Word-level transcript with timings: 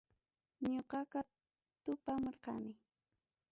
Ñuqaqa 0.71 1.19
tupamurqani. 1.83 2.71